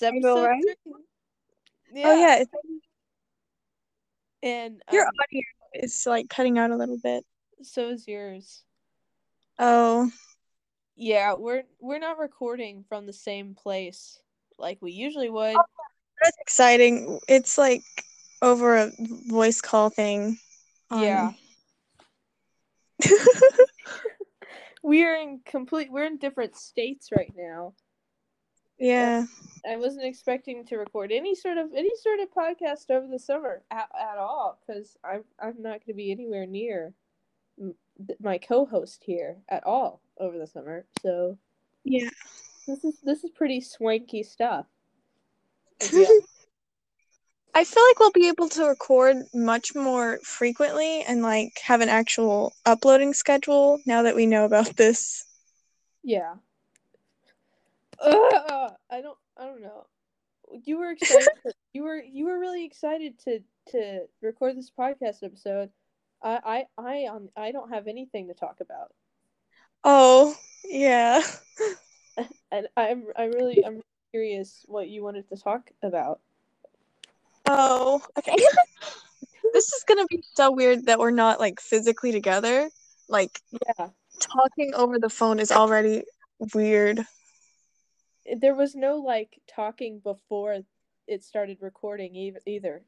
[0.00, 0.64] it's it's Are you all episode right?
[1.92, 2.04] three.
[2.04, 2.44] Oh yeah,
[4.42, 5.42] And your um, audio
[5.74, 7.24] is like cutting out a little bit.
[7.62, 8.62] so is yours.
[9.58, 10.10] Oh,
[10.96, 14.20] Yeah, we're we're not recording from the same place
[14.58, 15.56] like we usually would.
[16.22, 17.18] that's exciting.
[17.28, 17.82] It's like
[18.42, 18.92] over a
[19.28, 20.38] voice call thing.
[20.90, 21.32] on- Yeah.
[24.82, 27.74] We're in complete we're in different states right now.
[28.78, 29.24] Yeah.
[29.68, 33.62] I wasn't expecting to record any sort of any sort of podcast over the summer
[33.70, 36.94] at, at all because I'm I'm not going to be anywhere near
[38.20, 40.86] my co-host here at all over the summer.
[41.02, 41.36] So
[41.84, 42.08] Yeah.
[42.66, 44.66] this is this is pretty swanky stuff.
[45.92, 46.06] Yeah.
[47.54, 51.88] I feel like we'll be able to record much more frequently and like have an
[51.88, 55.24] actual uploading schedule now that we know about this.
[56.04, 56.34] Yeah.
[58.00, 59.86] Ugh, I don't I don't know.
[60.64, 61.28] You were excited.
[61.46, 63.40] to- you were you were really excited to
[63.72, 65.70] to record this podcast episode.
[66.22, 68.92] I I I um I don't have anything to talk about.
[69.84, 71.22] Oh, yeah.
[72.50, 76.20] and I'm I'm really I'm curious what you wanted to talk about.
[77.46, 78.34] Oh, okay.
[79.52, 82.68] this is gonna be so weird that we're not like physically together.
[83.08, 83.88] Like Yeah,
[84.20, 86.04] talking over the phone is already
[86.54, 87.04] weird.
[88.36, 90.60] There was no like talking before
[91.06, 92.82] it started recording either, either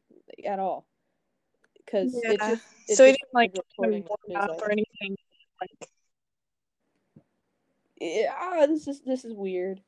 [0.47, 0.87] at all,
[1.79, 2.51] because it Yeah.
[2.51, 5.17] just it so just didn't like started turn recording as up or anything.
[5.61, 5.91] Like
[8.01, 9.81] Yeah, ah, this is this is weird.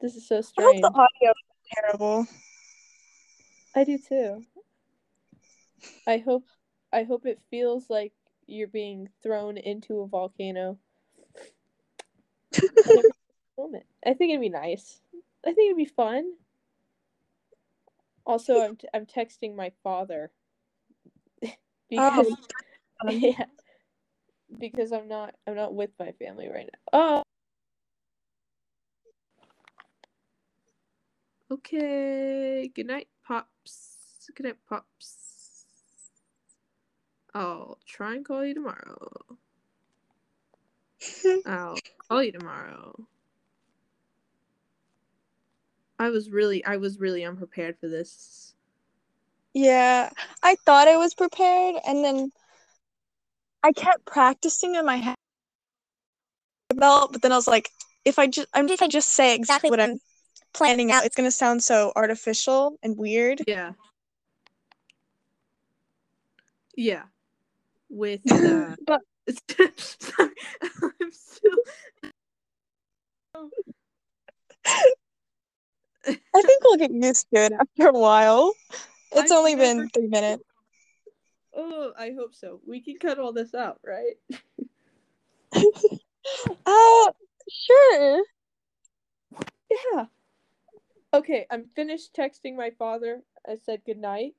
[0.00, 0.82] This is so I hope strange.
[0.82, 2.26] the audio is terrible.
[3.74, 4.44] I do too.
[6.06, 6.46] I hope
[6.92, 8.12] I hope it feels like
[8.46, 10.78] you're being thrown into a volcano.
[13.58, 13.86] moment.
[14.06, 15.00] I think it'd be nice.
[15.44, 16.32] I think it'd be fun.
[18.24, 18.60] Also, hmm.
[18.62, 20.30] I'm t- I'm texting my father
[21.44, 21.48] oh,
[21.90, 22.36] because
[23.04, 23.44] Oh, yeah,
[24.58, 26.98] because I'm not I'm not with my family right now.
[26.98, 27.22] Oh.
[31.50, 32.70] Okay.
[32.74, 34.30] Good night, pops.
[34.34, 35.16] Good night, pops.
[37.34, 39.12] I'll try and call you tomorrow.
[41.46, 41.76] I'll
[42.08, 43.06] call you tomorrow.
[45.98, 48.54] I was really I was really unprepared for this.
[49.54, 50.10] Yeah,
[50.42, 52.30] I thought I was prepared, and then
[53.62, 55.16] I kept practicing in my head
[56.70, 57.70] about, but then I was like,
[58.04, 59.98] if I just, I'm if I just say exactly what I'm
[60.52, 63.42] planning out, it's gonna sound so artificial and weird.
[63.46, 63.72] Yeah.
[66.76, 67.04] Yeah.
[67.88, 69.00] With uh But
[69.78, 70.30] Sorry,
[70.62, 71.56] I'm still
[76.06, 78.52] I think we'll get used to it after a while.
[79.12, 80.42] It's I've only never- been three minutes.
[81.54, 82.60] Oh, I hope so.
[82.66, 84.16] We can cut all this out, right?
[86.66, 87.12] Uh,
[87.48, 88.24] sure.
[89.70, 90.06] Yeah.
[91.14, 93.22] Okay, I'm finished texting my father.
[93.48, 94.34] I said good night.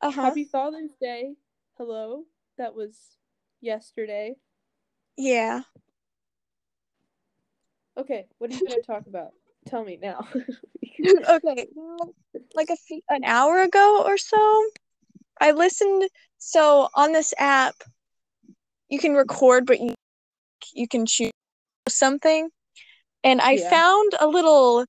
[0.00, 0.22] Uh huh.
[0.22, 1.34] Happy Father's Day.
[1.76, 2.24] Hello.
[2.56, 3.18] That was
[3.60, 4.36] yesterday.
[5.18, 5.60] Yeah.
[7.98, 9.34] Okay, what are you going to talk about?
[9.72, 10.28] Tell me now.
[11.30, 11.66] okay.
[11.74, 12.14] well,
[12.54, 14.66] Like a few, an hour ago or so,
[15.40, 16.10] I listened.
[16.36, 17.76] So on this app,
[18.90, 19.94] you can record, but you
[20.74, 21.30] you can choose
[21.88, 22.50] something.
[23.24, 23.70] And I Yeah.
[23.70, 24.84] found a little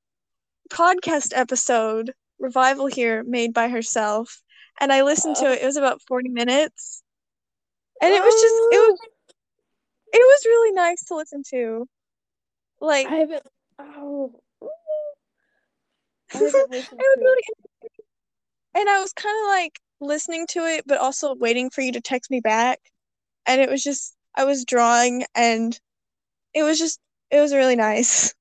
[0.69, 4.41] podcast episode revival here made by herself,
[4.81, 5.51] and I listened to Oh.
[5.53, 5.61] it.
[5.61, 7.03] It was about forty minutes,
[8.01, 9.07] and it was just it was oh.
[10.11, 11.87] it was really nice to listen to.
[12.81, 13.47] Like I haven't.
[13.79, 14.42] Oh.
[16.33, 17.41] I it haven't was listened to really
[18.75, 22.01] And I was kind of like listening to it, but also waiting for you to
[22.01, 22.79] text me back.
[23.45, 25.79] And it was just, I was drawing and
[26.53, 26.99] it was just,
[27.31, 28.33] it was really nice.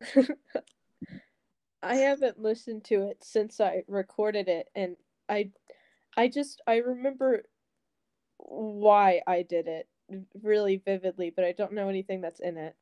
[1.82, 4.96] I haven't listened to it since I recorded it, and
[5.28, 5.50] I,
[6.16, 7.44] I just I remember
[8.38, 9.88] why I did it
[10.42, 12.76] really vividly, but I don't know anything that's in it.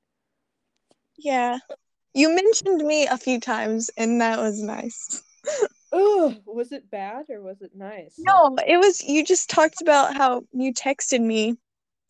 [1.17, 1.59] Yeah.
[2.15, 5.23] You mentioned me a few times and that was nice.
[5.93, 8.15] Ugh, was it bad or was it nice?
[8.19, 11.57] No, it was, you just talked about how you texted me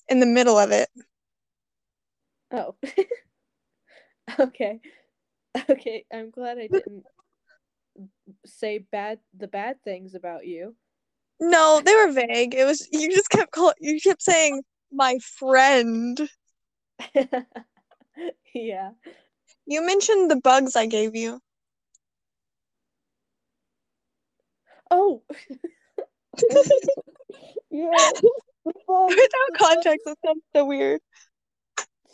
[0.09, 0.89] in the middle of it.
[2.51, 2.75] Oh.
[4.41, 4.81] okay.
[5.71, 7.05] Okay, I'm glad I didn't
[8.47, 10.75] say bad the bad things about you.
[11.41, 12.55] No, they were vague.
[12.55, 14.63] It was you just kept call you kept saying
[14.93, 16.29] my friend.
[18.55, 18.91] yeah.
[19.71, 21.41] You mentioned the bugs I gave you.
[24.91, 25.23] Oh.
[27.71, 28.09] yeah.
[28.65, 31.03] Without context, that sounds so weird.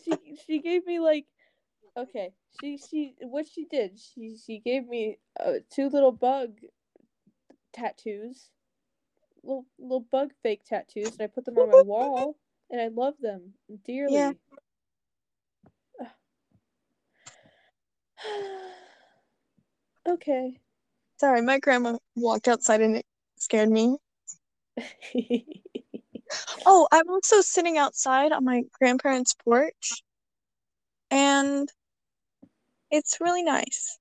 [0.05, 1.27] She she gave me like
[1.97, 2.33] okay.
[2.61, 6.59] She she what she did, she she gave me uh, two little bug
[7.73, 8.51] tattoos.
[9.45, 12.37] Little little bug fake tattoos and I put them on my wall
[12.69, 13.53] and I love them
[13.85, 14.15] dearly.
[14.15, 14.33] Yeah.
[20.09, 20.59] okay.
[21.19, 23.07] Sorry, my grandma walked outside and it
[23.37, 23.97] scared me.
[26.67, 30.03] Oh, I'm also sitting outside on my grandparents' porch,
[31.11, 31.69] and
[32.91, 33.99] it's really nice.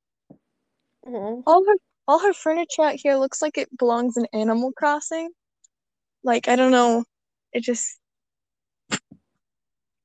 [1.07, 1.41] Aw.
[1.45, 1.75] All her
[2.07, 5.29] all her furniture out here looks like it belongs in Animal Crossing.
[6.23, 7.03] Like, I don't know.
[7.53, 7.99] It just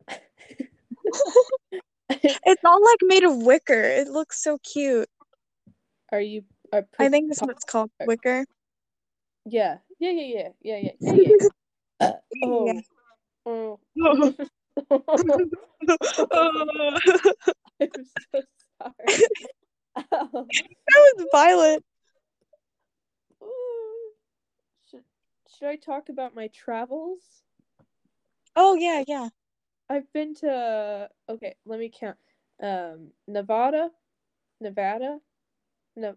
[2.47, 3.83] it's all like made of wicker.
[3.83, 5.09] It looks so cute.
[6.11, 8.47] Are you are I think that's what it's called, wicker.
[9.45, 9.79] Yeah.
[9.99, 10.49] Yeah, yeah, yeah.
[10.63, 10.93] Yeah, yeah.
[11.01, 11.49] Yeah, yeah.
[12.01, 12.13] Uh,
[12.45, 12.81] oh.
[13.47, 13.81] Oh.
[14.01, 14.35] Oh.
[17.81, 17.91] I'm
[18.33, 18.43] so
[18.81, 19.25] sorry.
[19.97, 20.47] Ow.
[20.47, 21.85] That was violent.
[24.91, 25.03] Should,
[25.59, 27.21] should I talk about my travels?
[28.57, 29.29] Oh yeah, yeah.
[29.91, 32.17] I've been to okay, let me count.
[32.63, 33.91] Um Nevada,
[34.61, 35.19] Nevada,
[35.97, 36.15] no,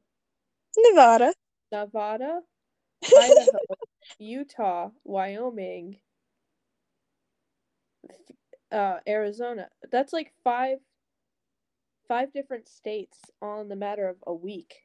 [0.77, 1.33] Nevada.
[1.71, 2.41] Nevada,
[3.18, 3.59] Idaho,
[4.19, 5.97] Utah, Wyoming,
[8.71, 9.69] uh, Arizona.
[9.91, 10.79] That's like five
[12.07, 14.75] five different states all in the matter of a week.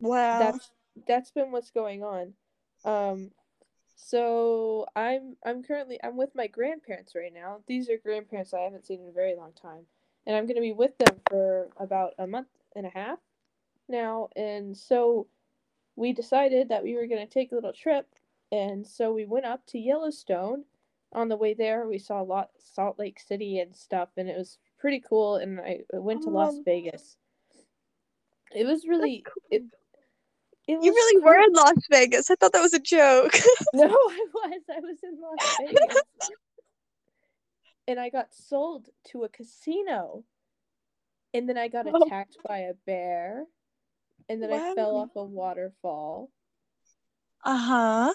[0.00, 0.38] Wow.
[0.38, 0.70] That's
[1.08, 2.34] that's been what's going on.
[2.84, 3.30] Um
[4.02, 7.58] so I'm I'm currently I'm with my grandparents right now.
[7.66, 9.86] These are grandparents I haven't seen in a very long time.
[10.26, 13.18] And I'm gonna be with them for about a month and a half
[13.88, 14.28] now.
[14.36, 15.26] And so
[15.96, 18.06] we decided that we were gonna take a little trip
[18.52, 20.64] and so we went up to Yellowstone.
[21.12, 24.38] On the way there we saw a lot Salt Lake City and stuff and it
[24.38, 27.16] was pretty cool and I went to Las Um, Vegas.
[28.54, 29.64] It was really it
[30.68, 32.30] You really were in Las Vegas.
[32.30, 33.32] I thought that was a joke.
[33.74, 34.62] No, I was.
[34.70, 36.30] I was in Las Vegas.
[37.88, 40.24] and I got sold to a casino.
[41.34, 42.02] And then I got Oh.
[42.06, 43.46] attacked by a bear.
[44.28, 46.30] And then I fell off a waterfall.
[47.44, 48.12] Uh-huh.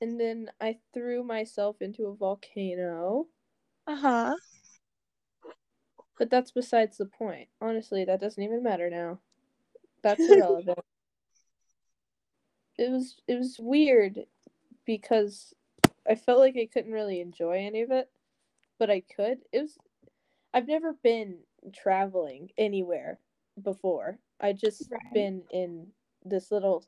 [0.00, 3.26] And then I threw myself into a volcano.
[3.86, 4.34] Uh-huh.
[6.18, 7.48] But that's besides the point.
[7.60, 9.18] Honestly, that doesn't even matter now.
[10.02, 10.78] That's irrelevant.
[12.78, 14.26] It was it was weird
[14.84, 15.54] because
[16.08, 18.10] I felt like I couldn't really enjoy any of it,
[18.78, 19.38] but I could.
[19.52, 19.78] It was
[20.54, 21.38] I've never been
[21.74, 23.20] traveling anywhere
[23.62, 24.18] before.
[24.40, 25.00] I just Right.
[25.12, 25.88] been in
[26.24, 26.84] this little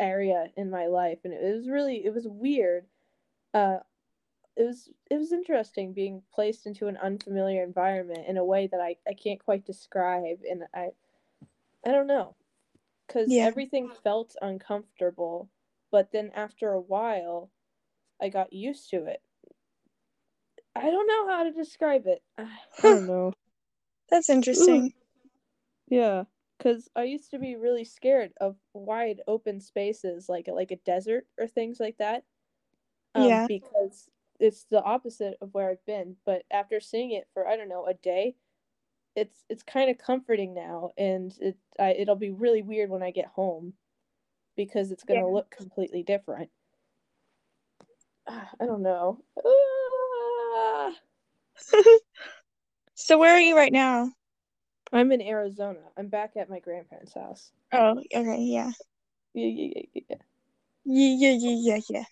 [0.00, 2.86] area in my life and it was really it was weird.
[3.54, 3.78] Uh
[4.56, 8.80] it was it was interesting being placed into an unfamiliar environment in a way that
[8.80, 10.90] I, I can't quite describe and I
[11.86, 12.36] I don't know
[13.12, 13.46] cuz Yeah.
[13.46, 15.50] everything felt uncomfortable
[15.90, 17.50] but then after a while
[18.20, 19.20] I got used to it.
[20.74, 22.22] I don't know how to describe it.
[22.38, 22.48] I
[22.82, 23.32] don't know.
[24.10, 24.92] That's interesting.
[25.88, 26.24] Yeah,
[26.58, 31.26] cuz I used to be really scared of wide open spaces like like a desert
[31.38, 32.24] or things like that.
[33.14, 33.46] Um, Yeah.
[33.46, 37.68] because it's the opposite of where I've been, but after seeing it for I don't
[37.68, 38.36] know, a day,
[39.14, 43.10] it's it's kind of comforting now and it I, it'll be really weird when I
[43.10, 43.74] get home
[44.56, 45.34] because it's going to Yeah.
[45.34, 46.50] look completely different.
[48.26, 49.22] Ah, I don't know.
[49.44, 50.92] Ah.
[52.94, 54.12] So where are you right now?
[54.92, 55.80] I'm in Arizona.
[55.96, 57.50] I'm back at my grandparents' house.
[57.72, 58.70] Oh, okay, yeah.
[59.34, 60.16] Yeah, yeah, yeah, yeah, yeah.
[60.84, 62.04] Yeah, yeah, yeah, yeah, yeah.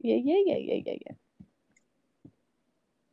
[0.00, 1.14] Yeah, yeah, yeah, yeah, yeah, yeah.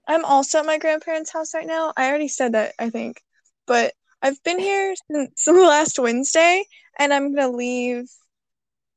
[0.07, 1.93] I'm also at my grandparents' house right now.
[1.97, 3.21] I already said that, I think.
[3.65, 6.65] But I've been here since last Wednesday,
[6.97, 8.09] and I'm gonna leave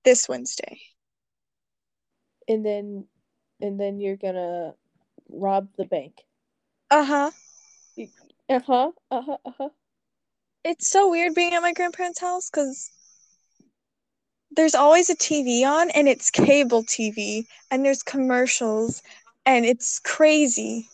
[0.04, 0.80] this Wednesday.
[2.48, 3.06] And then
[3.60, 4.74] and then you're gonna
[5.28, 6.14] rob the bank.
[6.90, 7.30] Uh-huh.
[8.48, 8.90] Uh-huh.
[9.10, 9.36] Uh-huh.
[9.44, 9.68] Uh-huh.
[10.64, 12.90] It's so weird being at my grandparents' house because
[14.50, 19.02] there's always a TV on, and it's cable TV, and there's commercials,
[19.46, 20.88] and it's crazy.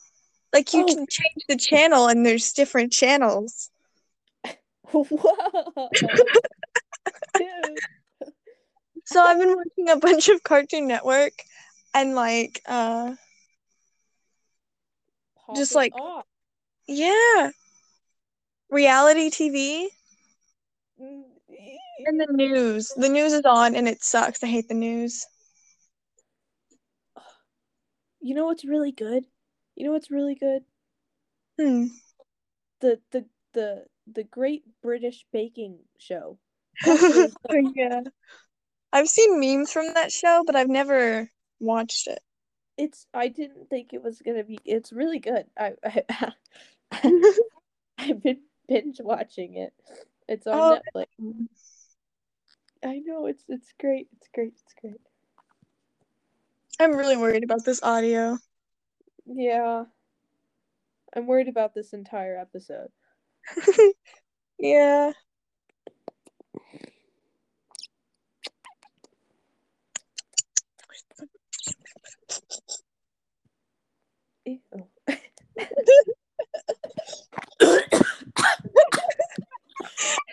[0.56, 0.86] Like you Oh.
[0.86, 3.68] can change the channel, and there's different channels.
[4.90, 5.04] Whoa.
[7.34, 7.78] Dude.
[9.18, 11.32] I've been watching a bunch of Cartoon Network
[11.92, 13.14] and like uh
[15.54, 16.24] Just, like- off.
[16.88, 17.50] yeah.
[18.70, 19.88] Reality TV
[20.98, 21.24] Mm,
[22.06, 22.90] and the news.
[22.96, 24.42] The news is on and it sucks.
[24.42, 25.26] I hate the news.
[28.22, 29.24] You know what's really good?
[29.76, 30.64] You know what's really good?
[31.58, 31.86] Hmm.
[32.80, 36.38] The the the the Great British Baking Show.
[36.86, 38.00] Oh, yeah.
[38.92, 41.30] I've seen memes from that show, but I've never
[41.60, 42.20] watched it.
[42.76, 44.58] It's I didn't think it was gonna be.
[44.64, 45.46] It's really good.
[45.58, 46.32] I, I
[47.98, 49.72] I've been binge watching it.
[50.28, 50.80] It's on Oh.
[50.94, 51.06] Netflix.
[52.84, 54.08] I know it's it's great.
[54.16, 54.52] It's great.
[54.62, 55.00] It's great.
[56.78, 58.38] I'm really worried about this audio.
[59.26, 59.86] Yeah.
[61.14, 62.88] I'm worried about this entire episode.
[64.58, 65.12] yeah.
[74.46, 74.60] Ew.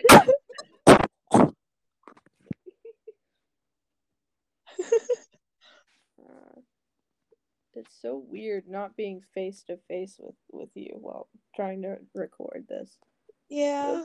[7.76, 12.66] it's so weird not being face to face with with you while trying to record
[12.68, 12.96] this.
[13.48, 14.04] Yeah.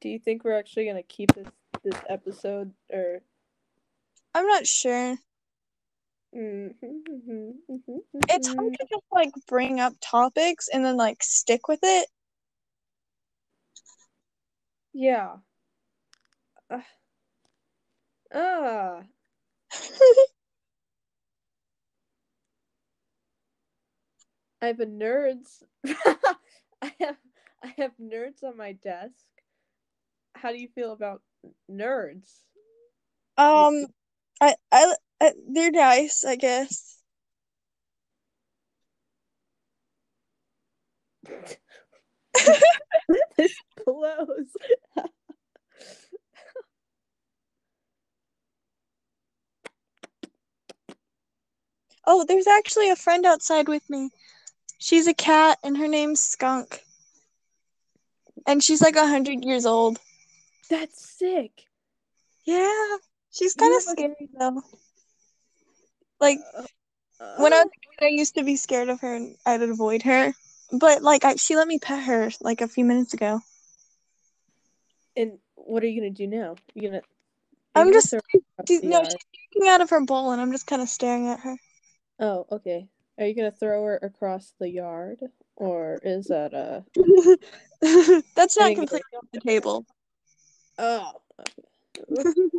[0.00, 1.48] Do you think we're actually gonna keep this
[1.82, 3.20] this episode or?
[4.34, 5.16] I'm not sure.
[6.36, 7.50] Mm-hmm,
[8.28, 12.08] It's hard to just like bring up topics and then like stick with it.
[14.92, 15.36] Yeah.
[16.70, 16.80] Uh,
[18.34, 19.02] ah.
[24.62, 25.62] I have a nerds.
[25.86, 27.16] I have
[27.62, 29.24] I have nerds on my desk.
[30.34, 31.22] How do you feel about
[31.70, 32.42] nerds?
[33.36, 33.86] um,
[34.40, 36.98] I, I, I, they're nice, I guess.
[43.36, 43.54] this
[43.86, 44.56] blows.
[52.06, 54.10] Oh, there's actually a friend outside with me.
[54.78, 56.84] She's a cat and her name's Skunk.
[58.46, 59.98] And she's like a hundred years old.
[60.70, 61.64] That's sick.
[62.44, 62.96] Yeah.
[63.32, 64.62] She's kind of scary though.
[66.20, 66.38] Like
[67.20, 69.62] Uh, when I was a kid, I used to be scared of her and I'd
[69.62, 70.32] avoid her.
[70.72, 73.40] But like I, she let me pet her like a few minutes ago.
[75.16, 76.54] and what are you gonna do now?
[76.74, 77.02] You gonna?
[77.74, 78.20] I'm gonna just throw
[78.66, 79.14] she's, no, she's
[79.52, 81.56] drinking out of her bowl and I'm just kind of staring at her.
[82.20, 82.88] Oh, okay.
[83.18, 85.18] Are you gonna throw her across the yard,
[85.56, 86.84] or is that a?
[88.36, 89.86] That's not completely off the table.
[90.78, 91.12] Oh.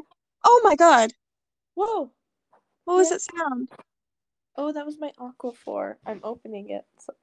[0.46, 1.12] Oh my god.
[1.76, 2.12] Whoa.
[2.86, 3.70] What was that sound?
[4.56, 5.96] Oh, that was my aquaphor.
[6.06, 6.86] I'm opening it.
[6.98, 7.14] So-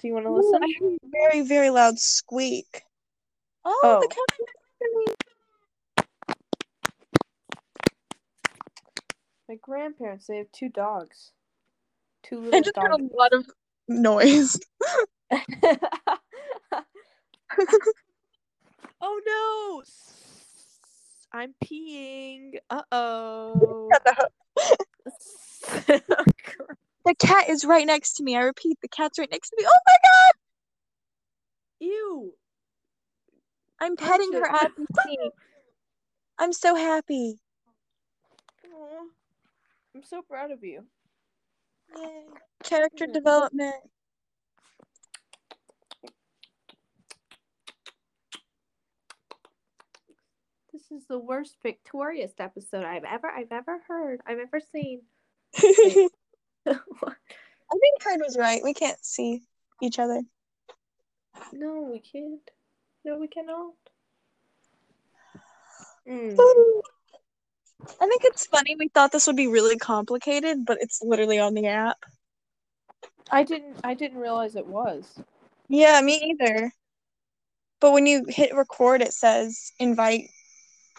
[0.00, 0.62] Do you want to listen?
[0.62, 2.82] I heard a very, very loud squeak.
[3.66, 4.00] Oh, Oh.
[4.00, 5.04] the cat is next to me.
[9.48, 10.26] My grandparents.
[10.26, 11.32] They have two dogs.
[12.24, 13.12] Two I little just heard dogs.
[13.12, 13.46] a lot of
[13.88, 14.58] noise.
[19.00, 19.82] oh no!
[21.32, 22.58] I'm peeing.
[22.70, 23.90] Uh oh.
[27.06, 28.34] The cat is right next to me.
[28.34, 29.64] I repeat, the cat's right next to me.
[29.66, 30.32] Oh my god!
[31.80, 32.32] Ew.
[33.78, 34.64] I'm petting her Gotcha.
[34.64, 35.32] as we speak.
[36.38, 37.38] I'm so happy.
[38.72, 39.04] Aw.
[39.94, 40.84] I'm so proud of you.
[41.98, 42.24] Yay.
[42.62, 43.74] Character development.
[50.72, 54.20] This is the worst victorious episode I've ever I've ever heard.
[54.26, 55.02] I've ever seen.
[56.66, 58.62] I think Heard was right.
[58.62, 59.42] We can't see
[59.82, 60.20] each other.
[61.52, 62.40] no, we can't.
[63.04, 63.74] No, we cannot.
[66.06, 66.36] Mm.
[67.82, 68.76] I think it's funny.
[68.78, 71.98] We thought this would be really complicated, but it's literally on the app.
[73.30, 75.18] I didn't I didn't realize it was.
[75.68, 76.72] Yeah, me either.
[77.80, 80.28] But when you hit record, it says invite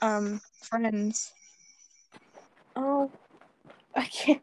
[0.02, 1.32] um friends.
[2.76, 3.12] Oh,
[3.96, 4.42] I can't.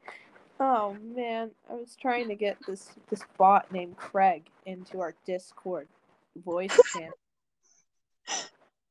[0.59, 5.89] Oh man, I was trying to get this this bot named Craig into our Discord
[6.45, 7.13] voice channel.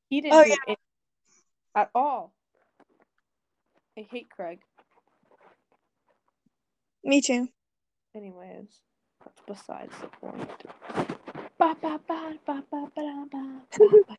[0.10, 0.56] He didn't Oh, do yeah.
[0.68, 0.80] it
[1.76, 2.34] at all.
[3.98, 4.60] I hate Craig.
[7.04, 7.48] Me too.
[8.16, 8.82] Anyways,
[9.24, 10.64] that's besides the point.
[11.58, 13.62] Ba, ba, ba, ba, ba, ba, ba, ba,
[14.08, 14.18] ba.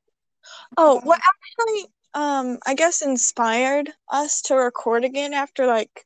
[0.76, 6.05] Oh, what actually, um I guess inspired us to record again after like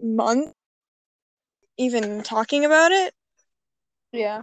[0.00, 0.54] month
[1.76, 3.14] even talking about it.
[4.12, 4.42] Yeah.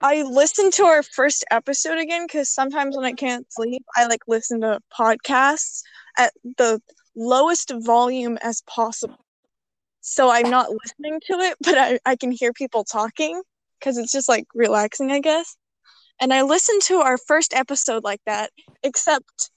[0.00, 4.22] I listened to our first episode again because sometimes when I can't sleep, I like
[4.26, 5.82] listen to podcasts
[6.16, 6.80] at the
[7.14, 9.24] lowest volume as possible.
[10.00, 13.42] So I'm not listening to it, but I, I can hear people talking
[13.78, 15.56] because it's just like relaxing, I guess.
[16.20, 18.50] And I listened to our first episode like that,
[18.82, 19.50] except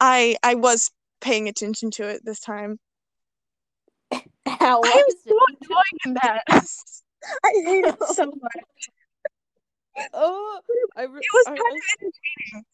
[0.00, 0.90] I I was
[1.20, 2.78] paying attention to it this time.
[4.46, 6.42] How I am so annoying in that.
[7.44, 8.90] I hate it so much.
[10.14, 10.60] Oh,
[10.96, 12.64] I, re- It was kind I, of entertaining.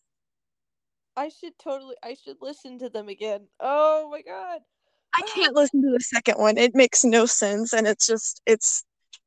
[1.16, 3.48] I should totally, I should listen to them again.
[3.60, 4.60] Oh my god.
[5.16, 5.32] I ah.
[5.34, 6.58] can't listen to the second one.
[6.58, 8.84] It makes no sense and it's just it's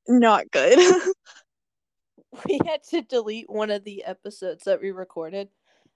[0.07, 0.77] not good.
[2.47, 5.49] We had to delete one of the episodes that we recorded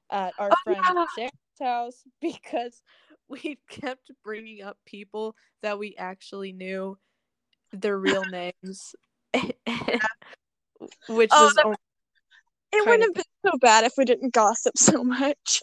[0.09, 1.05] at our Oh, friend yeah.
[1.15, 1.31] Sarah's
[1.61, 2.81] house because
[3.27, 6.97] we kept bringing up people that we actually knew
[7.71, 8.95] their real names,
[11.09, 11.77] which Oh, was that- only
[12.71, 15.61] it wouldn't have been so bad if we didn't gossip so much.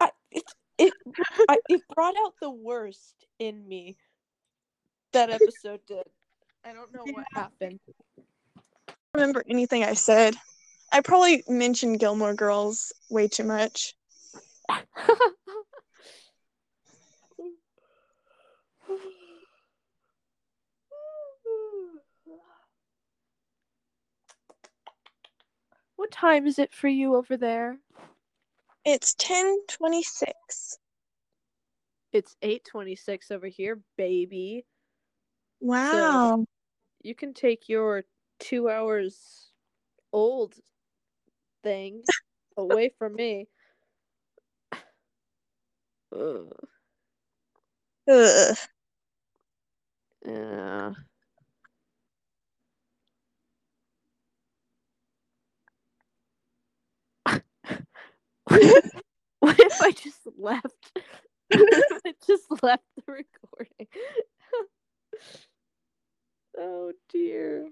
[0.00, 0.42] I, it
[0.76, 0.92] it,
[1.48, 3.96] I, it brought out the worst in me.
[5.12, 6.02] That episode did.
[6.64, 7.78] I don't know what happened.
[8.18, 10.34] I don't remember anything I said.
[10.92, 13.94] I probably mentioned Gilmore Girls way too much.
[26.00, 27.76] what time is it for you over there?
[28.86, 30.78] It's 1026.
[32.10, 34.64] It's 8:26 over here, baby.
[35.60, 36.46] Wow.
[37.02, 38.04] You can take your
[38.38, 39.50] 2 hours
[40.10, 40.54] old
[41.62, 42.02] thing
[42.56, 43.46] away from me.
[46.12, 46.48] Ugh.
[48.08, 48.56] Ugh.
[50.24, 50.92] Yeah.
[58.50, 58.84] What, if,
[59.40, 60.92] what if I just left?
[61.52, 63.86] I just left the recording.
[66.58, 67.68] oh dear.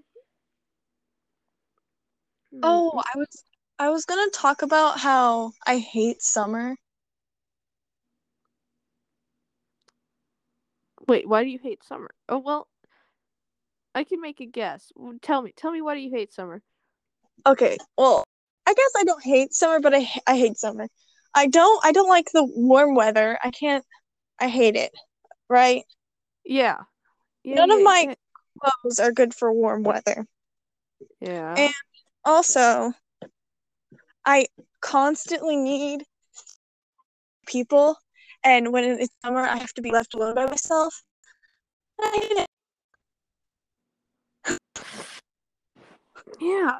[2.51, 2.59] Hmm.
[2.63, 3.43] Oh, I was
[3.77, 6.75] I was gonna talk about how I hate summer.
[11.07, 12.11] Wait, why do you hate summer?
[12.27, 12.67] Oh well,
[13.95, 14.91] I can make a guess.
[15.21, 16.61] Tell me, tell me, why do you hate summer?
[17.45, 18.25] Okay, well,
[18.69, 20.87] I guess I don't hate summer, but I I hate summer.
[21.33, 23.39] I don't I don't like the warm weather.
[23.43, 23.83] I can't.
[24.39, 24.91] I hate it.
[25.49, 25.85] Right?
[26.45, 26.77] Yeah.
[27.43, 28.15] yeah None of yeah, my
[28.61, 30.23] clothes are good for warm weather.
[31.19, 31.55] Yeah.
[31.57, 31.73] and-
[32.23, 32.93] Also,
[34.23, 34.45] I
[34.81, 36.03] constantly need
[37.47, 37.97] people,
[38.43, 41.01] and when it's summer, I have to be left alone by myself.
[41.99, 42.47] I hate it.
[46.39, 46.77] Yeah,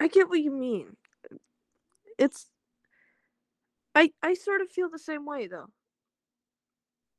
[0.00, 0.96] I get what you mean.
[2.22, 2.46] It's
[3.96, 5.66] I I sort of feel the same way though.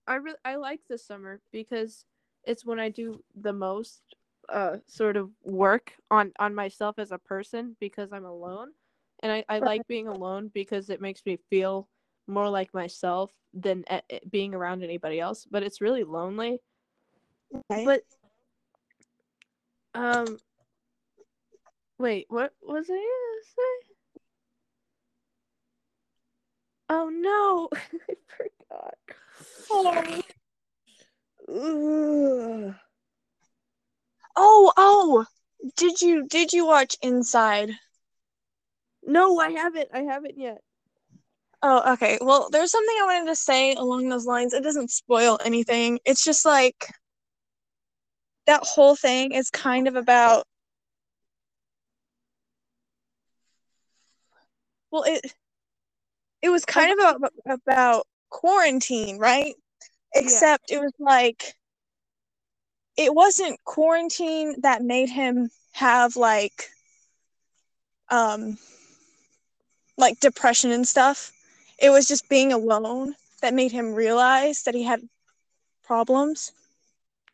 [0.08, 2.06] I really I like the summer because
[2.46, 4.02] it's when I do the most
[4.48, 8.70] uh sort of work on on myself as a person because I'm alone.
[9.22, 11.90] And I, I like being alone because it makes me feel
[12.28, 13.84] more like myself than
[14.30, 15.46] being around anybody else.
[15.50, 16.62] But it's really lonely.
[17.70, 17.86] Right?
[17.86, 18.02] But
[19.94, 20.38] um
[22.00, 23.93] wait, what was I gonna say?
[26.96, 27.70] Oh no,
[28.72, 28.90] I
[29.66, 30.26] forgot.
[31.50, 32.76] Ugh.
[34.36, 35.26] Oh, oh!
[35.76, 37.72] Did you did you watch Inside?
[39.02, 39.90] No, I haven't.
[39.92, 40.62] I haven't yet.
[41.64, 42.20] Oh, okay.
[42.22, 44.54] Well, there's something I wanted to say along those lines.
[44.54, 46.00] It doesn't spoil anything.
[46.06, 46.92] It's just like
[48.46, 50.46] that whole thing is kind of about
[54.92, 55.34] well, it
[56.44, 59.56] it was kind of about about quarantine, right?
[60.14, 61.56] Except it was like
[62.98, 66.70] it wasn't quarantine that made him have like
[68.10, 68.58] um
[69.98, 71.32] like depression and stuff.
[71.80, 75.02] It was just being alone that made him realize that he had
[75.84, 76.52] problems.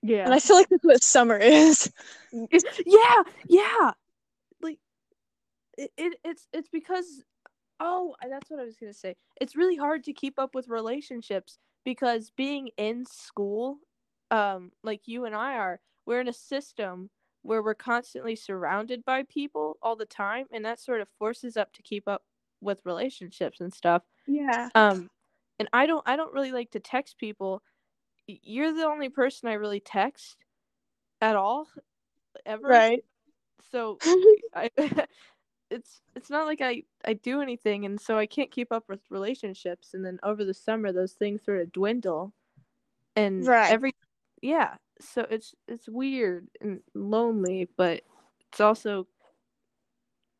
[0.03, 0.23] Yeah.
[0.23, 1.91] And I feel like that's what summer is.
[2.31, 3.91] yeah, yeah.
[4.61, 4.77] Like
[5.77, 7.23] it, it it's it's because
[7.79, 9.15] oh, that's what I was going to say.
[9.39, 13.77] It's really hard to keep up with relationships because being in school
[14.31, 17.09] um like you and I are, we're in a system
[17.41, 21.71] where we're constantly surrounded by people all the time and that sort of forces up
[21.73, 22.23] to keep up
[22.61, 24.03] with relationships and stuff.
[24.27, 24.69] Yeah.
[24.75, 25.09] Um,
[25.57, 27.61] and I don't I don't really like to text people.
[28.27, 30.37] You're the only person I really text
[31.21, 31.67] at all
[32.45, 32.67] ever.
[32.67, 33.03] Right.
[33.71, 33.97] So
[34.55, 34.69] I
[35.71, 39.01] it's it's not like I I do anything and so I can't keep up with
[39.09, 42.33] relationships and then over the summer those things sort of dwindle
[43.15, 43.71] and Right.
[43.71, 43.93] every
[44.41, 48.01] yeah so it's it's weird and lonely but
[48.51, 49.07] it's also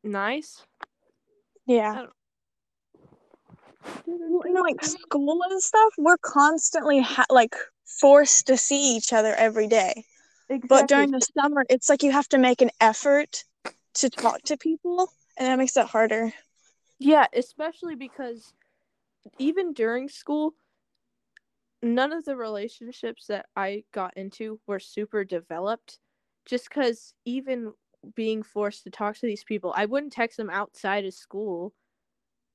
[0.02, 0.62] nice
[1.66, 2.06] yeah.
[4.06, 9.34] Well, in like school and stuff, we're constantly ha- like forced to see each other
[9.34, 10.04] every day.
[10.68, 13.44] But during the summer, it's like you have to make an effort
[13.94, 16.32] to talk to people, and that makes it harder.
[17.00, 18.54] Yeah, especially because
[19.38, 20.54] even during school,
[21.82, 25.98] none of the relationships that I got into were super developed.
[26.44, 27.74] Just because even
[28.14, 31.74] being forced to talk to these people, I wouldn't text them outside of school.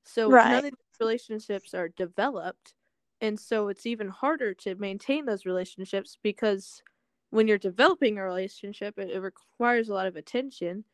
[0.06, 0.44] So Right.
[0.44, 2.74] none of these relationships are developed.
[3.22, 6.84] And so it's even harder to maintain those relationships because
[7.32, 10.86] when you're developing a relationship, it, it requires a lot of attention.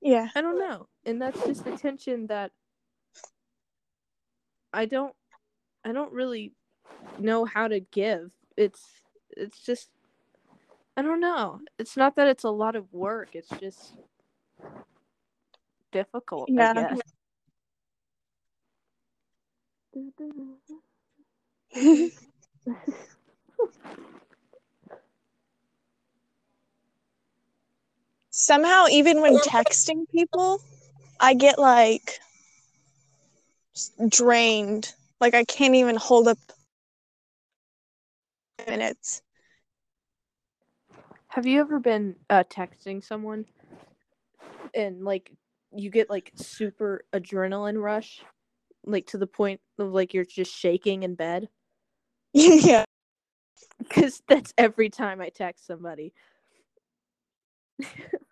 [0.00, 0.28] Yeah.
[0.34, 0.88] I don't know.
[1.04, 2.52] And that's just the tension that
[4.72, 5.14] I don't
[5.84, 6.52] I don't really
[7.18, 8.32] know how to give.
[8.56, 8.84] It's
[9.30, 9.90] it's just
[10.96, 11.60] I don't know.
[11.78, 13.30] It's not that it's a lot of work.
[13.34, 13.94] It's just
[15.92, 16.72] difficult, Yeah.
[16.76, 16.82] I
[21.74, 22.10] guess.
[28.40, 30.62] Somehow, even when texting people,
[31.18, 32.20] I get like
[34.08, 34.94] drained.
[35.20, 36.38] Like I can't even hold up
[38.68, 39.22] minutes.
[41.26, 43.44] Have you ever been uh, texting someone
[44.72, 45.32] and like
[45.72, 48.22] you get like super adrenaline rush,
[48.86, 51.48] like to the point of like you're just shaking in bed?
[52.32, 52.84] yeah.
[53.80, 56.12] Because that's every time I text somebody.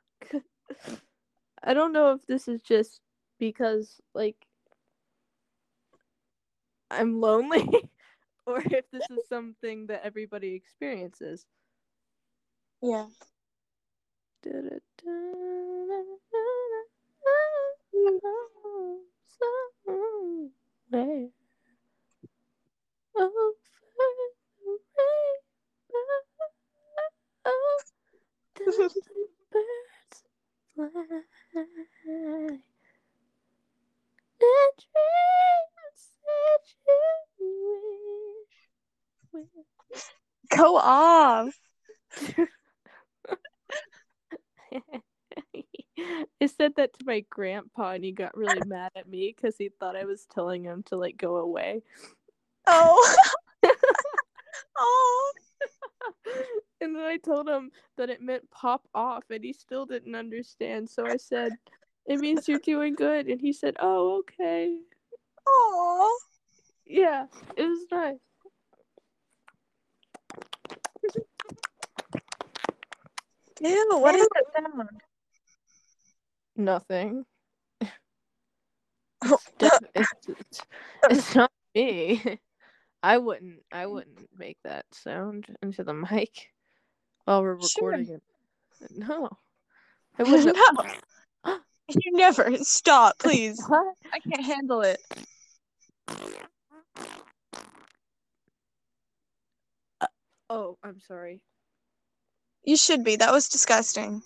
[1.63, 3.01] I don't know if this is just
[3.39, 4.37] because like
[6.91, 7.67] I'm lonely
[8.47, 11.47] or if this is something that everybody experiences.
[12.83, 13.07] Yeah.
[14.45, 14.73] Somewhere
[23.19, 23.47] over
[24.65, 25.51] the rainbow,
[25.93, 26.19] down
[28.55, 28.73] the
[29.51, 30.25] birds
[30.75, 30.91] fly,
[34.39, 36.65] and dreams that
[37.39, 38.47] you
[39.33, 40.03] wish
[40.51, 41.59] Go off.
[46.41, 49.69] I said that to my grandpa and he got really mad at me because he
[49.69, 51.83] thought I was telling him to like go away.
[52.67, 53.17] Oh.
[54.77, 55.33] oh.
[56.81, 60.91] and then I told him that it meant pop off and he still didn't understand.
[60.91, 61.53] So I said,
[62.07, 63.29] It means you're doing good.
[63.29, 64.77] And he said, Oh, okay.
[65.47, 66.19] Oh.
[66.85, 67.27] Yeah,
[67.57, 68.17] it was nice.
[73.61, 74.89] Ew, what is that sound?
[76.57, 77.25] Nothing.
[79.23, 80.63] It's,
[81.11, 82.39] it's, not me.
[83.03, 86.49] I wouldn't I wouldn't make that sound into the mic
[87.25, 87.91] while we're Sure.
[87.91, 88.23] recording it.
[88.91, 89.29] No.
[90.19, 90.57] I wouldn't
[91.45, 91.59] No.
[91.89, 92.57] You never.
[92.65, 93.63] Stop, please.
[94.13, 94.99] I can't handle it.
[100.01, 100.07] Uh,
[100.51, 101.43] oh, I'm sorry.
[102.65, 103.15] You should be.
[103.15, 104.23] That was disgusting.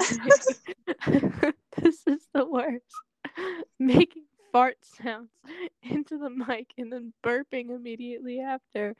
[1.76, 2.84] this is the worst.
[3.78, 5.30] Making fart sounds
[5.82, 8.96] into the mic and then burping immediately after.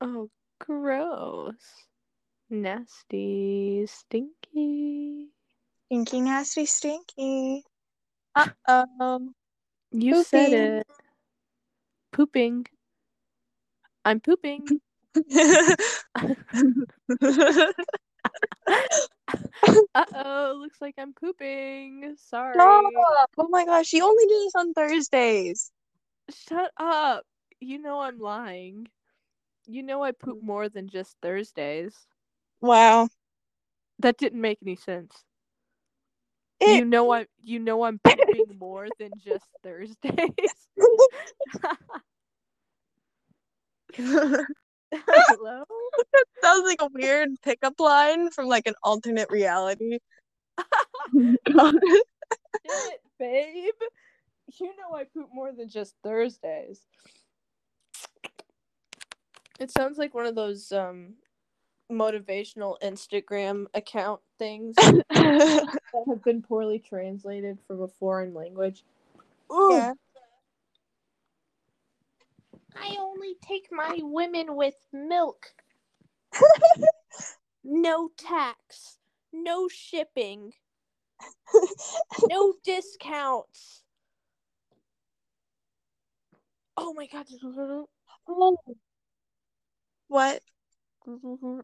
[0.00, 1.86] Oh, gross.
[2.50, 5.28] Nasty, stinky.
[5.86, 7.64] Stinky, nasty, stinky.
[8.34, 8.48] Uh
[9.00, 9.30] oh.
[9.92, 10.86] You said it.
[12.12, 12.66] Pooping.
[14.04, 14.66] I'm pooping.
[19.94, 22.16] Uh oh, looks like I'm pooping.
[22.18, 22.56] Sorry.
[23.38, 25.70] Oh my gosh, you only do this on Thursdays.
[26.48, 27.24] Shut up.
[27.60, 28.88] You know I'm lying.
[29.66, 31.94] You know I poop more than just Thursdays.
[32.60, 33.08] Wow.
[34.00, 35.24] That didn't make any sense.
[36.60, 40.68] It- You know I you know I'm pooping more than just Thursdays.
[45.06, 45.64] Hello?
[46.12, 49.98] That sounds like a weird pickup line from like an alternate reality.
[51.16, 53.72] Shit, babe.
[54.60, 56.82] You know I poop more than just Thursdays.
[59.58, 61.14] It sounds like one of those um
[61.90, 65.78] motivational Instagram account things that
[66.08, 68.84] have been poorly translated from a foreign language.
[69.52, 69.68] Ooh.
[69.72, 69.92] yeah.
[72.76, 75.46] I only take my women with milk.
[77.64, 78.98] no tax,
[79.32, 80.52] no shipping,
[82.28, 83.82] no discounts.
[86.76, 87.26] Oh my god.
[90.08, 90.42] What?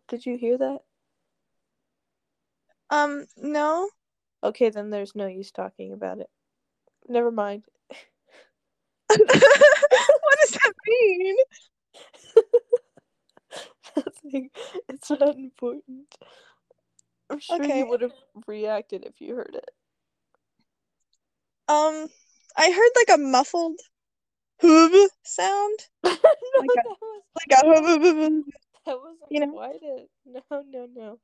[0.09, 0.79] Did you hear that?
[2.91, 3.89] Um, no.
[4.45, 6.29] Okay, then there's no use talking about it.
[7.09, 7.65] Never mind.
[10.43, 11.37] what does that mean?
[13.97, 14.51] Nothing.
[14.89, 16.15] It's not important.
[17.31, 17.79] I'm sure Okay.
[17.81, 18.15] you would have
[18.47, 19.71] reacted if you heard it.
[21.69, 22.09] Um,
[22.57, 23.79] I heard like a muffled
[24.63, 25.79] hoob sound.
[26.05, 28.43] no, Like a- that was Like a hoob, hoob, hoob, hoob.
[28.87, 29.53] that wasn't you know?
[29.53, 30.09] quite it.
[30.27, 31.19] No, no, no.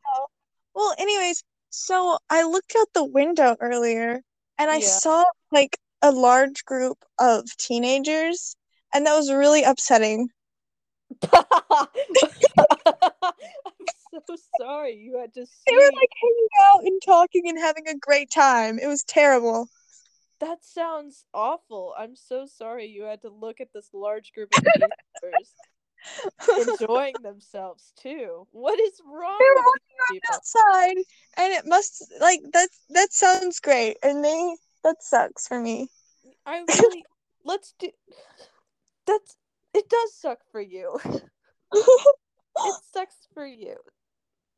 [0.74, 4.22] Well, anyways, so I looked out the window earlier
[4.58, 4.86] and I Yeah.
[4.86, 8.54] saw like a large group of teenagers,
[8.94, 10.28] and that was really upsetting.
[11.32, 11.88] I'm
[14.10, 15.52] so sorry you had to see.
[15.66, 18.78] They were like hanging out and talking and having a great time.
[18.78, 19.68] It was terrible.
[20.40, 21.94] That sounds awful.
[21.98, 25.52] I'm so sorry you had to look at this large group of teenagers
[26.80, 28.46] enjoying themselves too.
[28.52, 30.34] What is wrong They were with these people?
[30.34, 30.96] outside
[31.38, 35.88] and it must like that that sounds great and they that sucks for me
[36.46, 37.04] I really
[37.44, 37.90] let's do
[39.08, 39.36] that's
[39.74, 40.98] it does suck for you.
[41.72, 43.76] It sucks for you.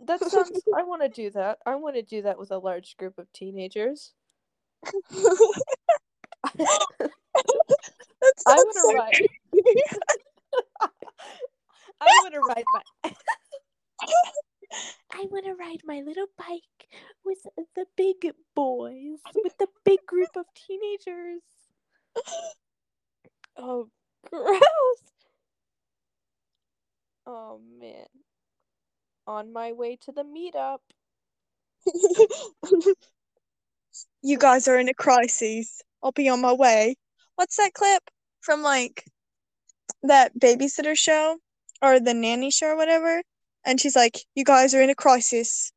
[0.00, 1.58] That sounds I want to do that.
[1.66, 4.12] I want to do that with a large group of teenagers.
[4.84, 4.96] I
[8.46, 9.28] want so to ride.
[12.00, 13.12] I want to ride my
[15.12, 16.88] I want to ride my little bike
[17.24, 17.38] with
[17.74, 21.42] the big boys, with the big group of teenagers.
[23.58, 23.90] Oh,
[24.28, 24.56] gross.
[27.26, 28.06] Oh man.
[29.26, 30.80] On my way to the meetup.
[34.22, 36.94] you guys are in a crisis i'll be on my way
[37.36, 38.02] what's that clip
[38.42, 39.04] from like
[40.02, 41.38] that babysitter show
[41.80, 43.22] or the nanny show or whatever
[43.64, 45.72] and she's like you guys are in a crisis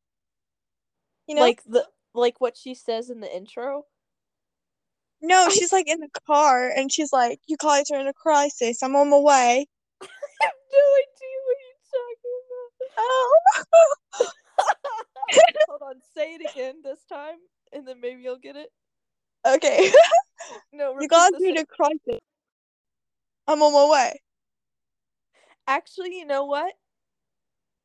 [1.26, 3.84] you know Like the like what she says in the intro.
[5.26, 8.82] No she's like in the car and she's like you guys are in a crisis
[8.82, 9.66] i'm on my way
[10.02, 13.04] I have no idea what you're talking about.
[14.18, 14.30] oh.
[15.68, 17.38] Hold on, say it again this time,
[17.72, 18.70] and then maybe you'll get it.
[19.46, 19.90] okay
[20.72, 22.20] No, you guys the are in a crisis
[23.48, 24.20] i'm on my way
[25.66, 26.74] Actually, you know what?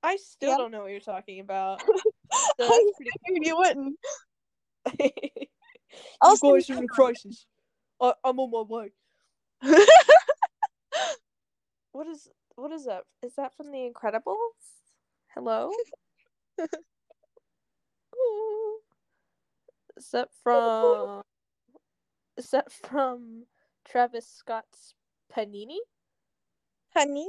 [0.03, 0.57] I still Yeah.
[0.57, 1.81] don't know what you're talking about.
[2.33, 3.97] I So that's pretty you wouldn't
[6.21, 7.45] I'll send guys are in a crisis.
[8.01, 8.91] I, I'm on my way.
[11.91, 13.03] What is what is that?
[13.23, 14.33] Is that from The Incredibles?
[15.33, 15.71] Hello?
[19.97, 21.23] Is that from
[22.37, 23.43] Is that from
[23.85, 24.93] Travis Scott's
[25.35, 25.79] Panini?
[26.95, 27.25] Panini.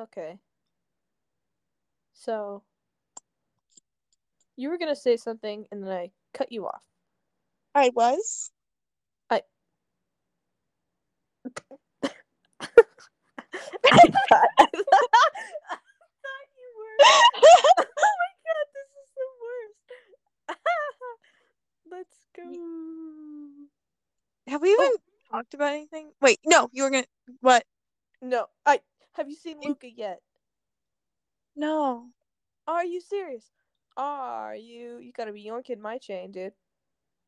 [0.00, 0.38] Okay.
[2.14, 2.62] So
[4.56, 6.82] you were gonna say something and then I cut you off.
[7.74, 8.50] i was
[9.30, 9.40] I
[13.88, 15.02] thought, I thought,
[15.70, 15.76] I
[16.22, 16.96] thought you were.
[17.00, 19.88] Oh my god, this is the worst.
[21.90, 22.42] Let's go.
[24.48, 24.90] have we even
[25.30, 27.06] talked about anything wait no you were gonna
[27.40, 27.64] what
[28.22, 28.80] No, I
[29.14, 30.20] have you seen Luca yet?
[31.54, 32.10] no
[32.66, 33.44] Are you serious?
[33.96, 34.98] Are you?
[34.98, 36.52] You gotta be yoinking my chain, dude.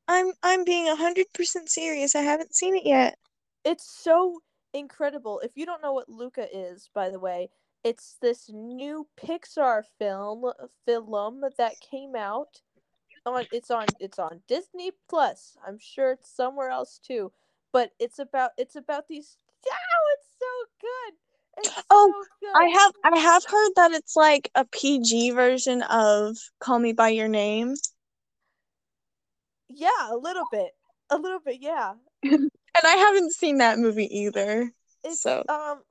[0.09, 3.19] i'm i'm being 100% serious i haven't seen it yet
[3.65, 4.41] It's so
[4.73, 5.41] incredible.
[5.41, 7.51] If you don't know what Luca is, by the way,
[7.85, 10.45] it's this new Pixar film
[10.87, 12.63] film that came out
[13.27, 15.57] on it's on it's on Disney Plus.
[15.67, 17.33] I'm sure it's somewhere else too.
[17.73, 19.37] But it's about it's about these
[19.71, 21.15] Oh, it's so good.
[21.59, 22.49] It's Oh, so.
[22.55, 27.09] I have I have heard that it's like a PG version of Call Me by
[27.11, 27.75] Your Name.
[29.69, 30.73] Yeah, a little bit.
[31.11, 31.95] A little bit, yeah.
[32.23, 32.51] And
[32.85, 34.71] I haven't seen that movie either.
[35.05, 35.83] It's So- um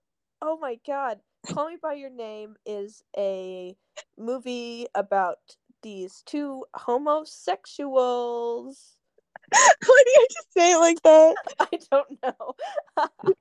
[0.41, 1.19] oh my god.
[1.47, 3.75] Call Me by Your Name is a
[4.17, 5.37] movie about
[5.83, 8.97] these two homosexuals.
[9.51, 11.35] Why do you have to say it like that?
[11.59, 12.55] I don't know.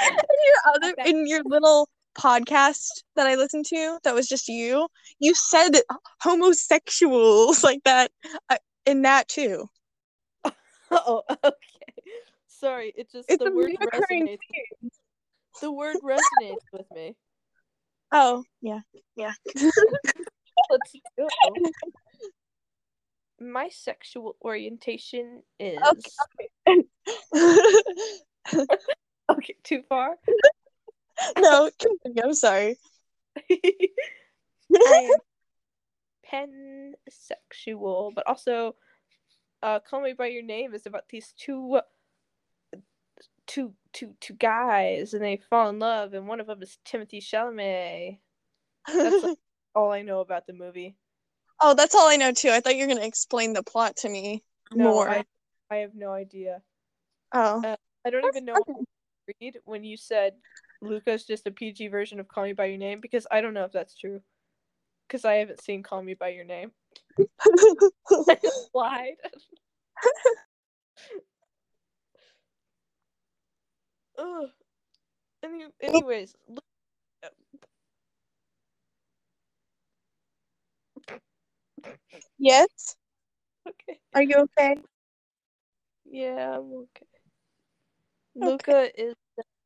[0.00, 4.88] in your other in your little podcast that I listened to that was just you,
[5.18, 5.70] you said
[6.20, 8.10] homosexuals like that
[8.50, 9.68] uh, in that too.
[10.90, 11.54] oh, okay.
[12.48, 14.38] Sorry, it just It's the word resonates.
[15.60, 17.16] The word resonates with me.
[18.12, 18.80] Oh, yeah.
[19.16, 19.32] Yeah.
[19.54, 21.28] Let's go.
[23.40, 25.78] My sexual orientation is
[26.66, 26.84] okay.
[29.30, 30.16] Okay, too far.
[31.38, 31.70] no,
[32.22, 32.76] I'm sorry.
[33.50, 35.10] I
[36.32, 38.76] am pansexual, but also,
[39.62, 41.80] uh, "Call Me by Your Name" is about these two,
[43.46, 47.22] two, two, two guys, and they fall in love, and one of them is Timothée
[47.22, 48.18] Chalamet.
[48.86, 49.38] That's like-
[49.74, 50.96] All I know about the movie.
[51.60, 52.50] oh, that's all I know too.
[52.50, 55.08] I thought you were gonna explain the plot to me No, more.
[55.08, 55.24] I,
[55.70, 56.62] I have no idea.
[57.32, 57.62] oh.
[58.06, 58.74] I don't That's even know okay.
[59.40, 60.34] Read when you said
[60.82, 63.64] Luca's just a PG version of Call Me by Your Name because I don't know
[63.64, 64.20] if that's true.
[65.06, 66.72] Because I haven't seen Call Me by Your Name.
[67.18, 69.14] I just lied.
[74.18, 74.48] Ugh.
[75.42, 76.34] Any, anyways,
[82.38, 82.96] yes.
[83.68, 84.00] okay.
[84.14, 84.76] Are you okay?
[86.06, 87.13] Yeah, I'm okay.
[88.34, 89.14] Luca is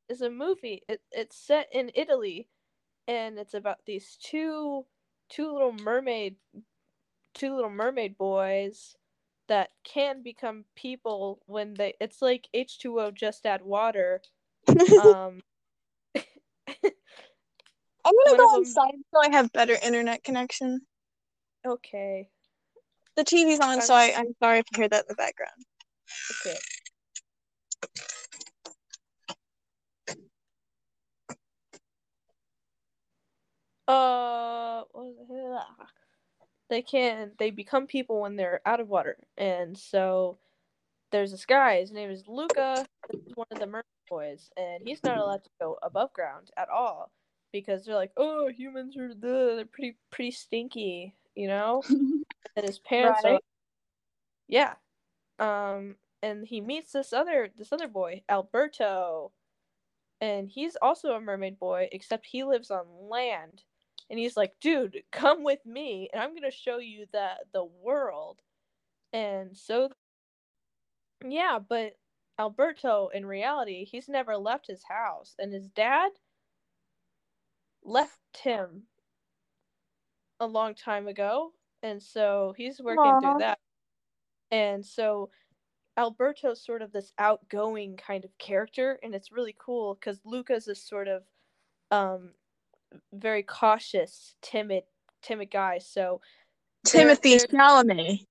[0.08, 0.82] is a movie.
[0.88, 2.48] It it's set in Italy,
[3.06, 4.84] and it's about these two
[5.28, 6.36] two little mermaid
[7.34, 8.96] two little mermaid boys
[9.48, 11.94] that can become people when they.
[12.00, 14.22] It's like H two O just add water.
[15.02, 15.40] Um,
[18.04, 20.80] I'm gonna go inside so I have better internet connection.
[21.66, 22.28] okay,
[23.16, 25.64] The TV's on, so I, I'm sorry if you hear that in the background.
[26.46, 26.58] okay.
[33.88, 35.86] Uh, what was it?
[36.70, 40.36] They can they become people when they're out of water, and so
[41.10, 41.80] there's this guy.
[41.80, 42.84] His name is Luca.
[43.10, 46.68] He's one of the mermaid boys, and he's not allowed to go above ground at
[46.68, 47.10] all
[47.52, 51.82] because they're like, oh, humans are the they're pretty pretty stinky, you know.
[52.56, 53.38] And his parents are,
[54.48, 54.74] yeah.
[55.38, 59.32] Um, and he meets this other this other boy, Alberto,
[60.20, 63.62] and he's also a mermaid boy, except he lives on land.
[64.10, 68.40] And he's like, dude, come with me, and I'm gonna show you the the world.
[69.12, 69.90] And so,
[71.24, 71.94] yeah, but
[72.38, 76.12] Alberto, in reality, he's never left his house, and his dad
[77.82, 78.84] left him
[80.40, 83.20] a long time ago, and so he's working Aw.
[83.20, 83.58] through that.
[84.50, 85.30] And so
[85.96, 90.82] Alberto's sort of this outgoing kind of character, and it's really cool because Luca's this
[90.82, 91.24] sort of
[91.90, 92.34] um
[93.12, 94.84] very cautious, timid,
[95.22, 95.78] timid guy.
[95.78, 96.20] So
[96.86, 98.26] Timothée they're- Chalamet.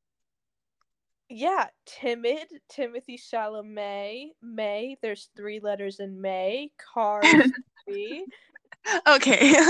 [1.30, 4.32] yeah, timid Timothée Chalamet.
[4.42, 4.98] May.
[5.02, 6.72] There's three letters in May.
[7.86, 8.26] Three.
[9.08, 9.56] Okay.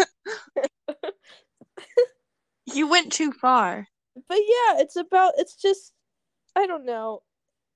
[2.74, 3.88] you went too far.
[4.28, 5.34] But yeah, it's about.
[5.38, 5.94] It's just.
[6.56, 7.22] I don't know.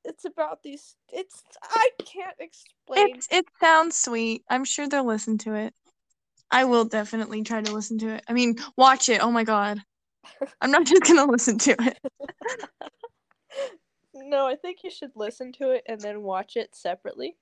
[0.04, 0.96] It's about these.
[1.12, 1.44] It's.
[1.64, 3.16] I can't explain.
[3.16, 4.44] It it sounds sweet.
[4.50, 5.74] I'm sure they'll listen to it.
[6.52, 8.24] I will definitely try to listen to it.
[8.28, 9.22] I mean, watch it.
[9.24, 9.82] Oh my god.
[10.62, 11.98] I'm not just gonna listen to it.
[14.14, 17.38] No, I think you should listen to it and then watch it separately.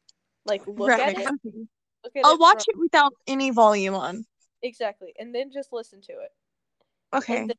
[0.45, 1.17] Like look right.
[1.17, 1.29] at it.
[2.03, 4.23] Look at I'll it watch from- it without any volume on.
[4.61, 6.31] exactly, and then just listen to it,
[7.13, 7.37] Okay.
[7.37, 7.57] and then,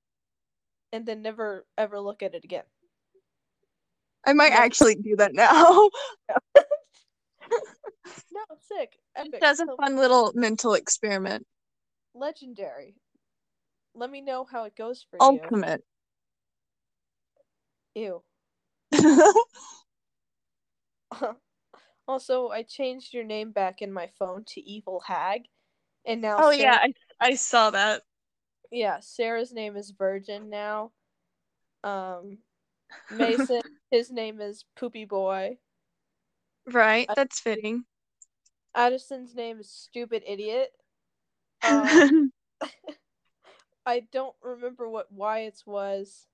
[0.92, 2.64] and then never ever look at it again.
[4.26, 5.90] I might actually do that now.
[8.32, 11.46] No, sick, epic, does a so fun little mental experiment.
[12.14, 12.94] legendary.
[13.94, 15.82] Let me know how it goes for Ultimate.
[17.94, 18.22] you.
[18.92, 18.92] Ew.
[22.08, 25.42] also, I changed your name back in my phone to Evil Hag,
[26.06, 28.02] and now oh Sarah- yeah, I, I saw that.
[28.70, 30.92] yeah, Sarah's name is Virgin now.
[31.82, 32.38] Um,
[33.10, 35.58] Mason, his name is Poopy Boy.
[36.70, 37.84] Right, that's fitting.
[38.74, 40.72] Addison's name is Stupid Idiot.
[41.62, 42.32] Um,
[43.86, 46.26] I don't remember what Wyatt's was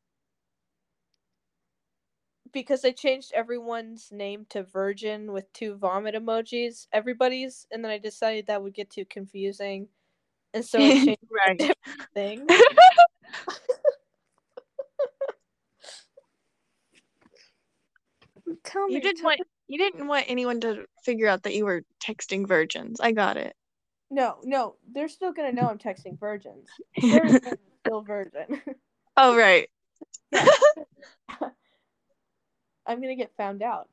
[2.52, 7.98] because I changed everyone's name to Virgin with two vomit emojis, everybody's, and then I
[7.98, 9.88] decided that would get too confusing,
[10.54, 11.76] and so I changed right.
[12.14, 12.46] thing.
[18.64, 22.46] Tell you did twenty you didn't want anyone to figure out that you were texting
[22.46, 23.00] virgins.
[23.00, 23.54] I got it.
[24.10, 26.68] No, no, they're still gonna know I'm texting virgins.
[26.98, 28.62] Still virgin.
[29.16, 29.68] oh right.
[32.86, 33.88] I'm gonna get found out.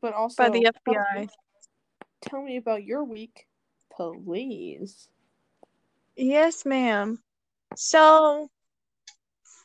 [0.00, 1.20] But also By the tell FBI.
[1.22, 1.28] me-
[2.20, 3.48] Tell me about your week,
[3.92, 5.08] please.
[6.16, 7.20] Yes, ma'am.
[7.76, 8.48] So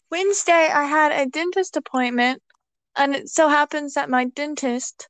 [0.10, 2.41] Wednesday I had a dentist appointment
[2.98, 5.10] and it so happens that my dentist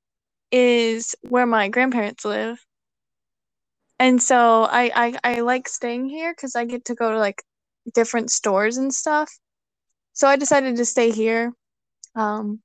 [0.52, 2.60] is where my grandparents live.
[4.00, 7.44] And so I I, I like staying here because I get to go to like
[7.94, 9.32] different stores and stuff.
[10.14, 11.54] So I decided to stay here.
[12.16, 12.62] Um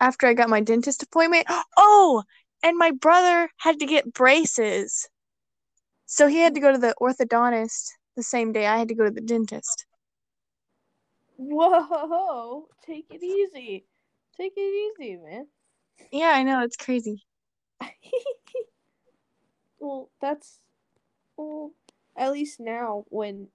[0.00, 1.46] after I got my dentist appointment.
[1.78, 2.24] Oh,
[2.64, 5.08] and my brother had to get braces.
[6.06, 9.04] So he had to go to the orthodontist the same day I had to go
[9.06, 9.86] to the dentist.
[11.44, 13.84] Whoa, take it easy.
[14.36, 15.46] Take it easy, man.
[16.12, 17.24] Yeah, I know, it's crazy.
[19.80, 20.60] well, that's
[21.36, 21.72] well,
[22.16, 23.48] at least now when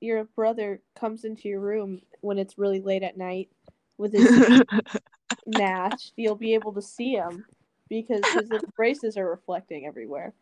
[0.00, 3.48] your brother comes into your room when it's really late at night
[3.96, 4.62] with his
[5.46, 7.44] match, you'll be able to see him
[7.88, 10.34] because his braces are reflecting everywhere,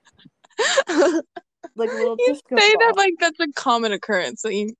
[0.88, 1.22] like
[1.92, 4.42] little you say that like that's a common occurrence.
[4.42, 4.74] So you...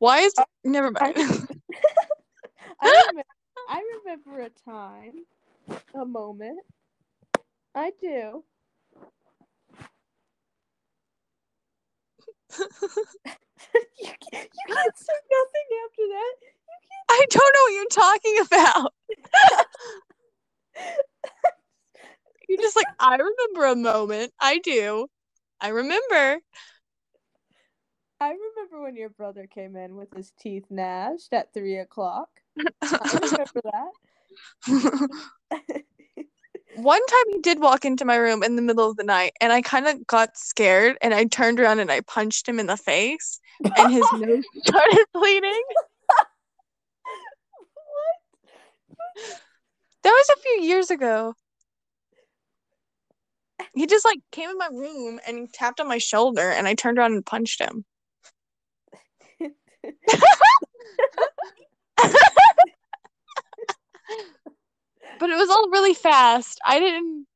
[0.00, 1.14] Why is uh, never mind.
[2.80, 3.22] I remember,
[3.68, 5.26] I remember a time,
[5.94, 6.58] a moment.
[7.74, 8.42] I do.
[12.58, 12.66] you,
[13.98, 16.34] can't, you can't say nothing after that.
[17.10, 18.92] I don't know what you're talking about.
[22.48, 24.32] You're just like, I remember a moment.
[24.40, 25.06] I do.
[25.60, 26.40] I remember.
[28.20, 32.28] I remember when your brother came in with his teeth gnashed at three o'clock.
[32.82, 33.92] I remember that.
[36.76, 39.52] One time he did walk into my room in the middle of the night and
[39.52, 42.76] I kind of got scared and I turned around and I punched him in the
[42.76, 45.62] face and his nose started bleeding.
[47.74, 48.16] What?
[50.02, 51.34] That was a few years ago.
[53.74, 56.74] He just like came in my room and he tapped on my shoulder and I
[56.74, 57.84] turned around and punched him.
[65.18, 66.58] But it was all really fast.
[66.66, 67.26] I didn't